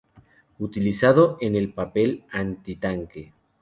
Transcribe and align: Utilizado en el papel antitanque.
Utilizado 0.57 1.37
en 1.41 1.55
el 1.55 1.73
papel 1.73 2.23
antitanque. 2.31 3.33